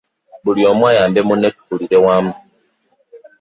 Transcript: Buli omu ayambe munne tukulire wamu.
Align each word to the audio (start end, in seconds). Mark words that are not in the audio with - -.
Buli 0.43 0.61
omu 0.69 0.83
ayambe 0.89 1.19
munne 1.27 1.47
tukulire 1.55 1.97
wamu. 2.05 2.33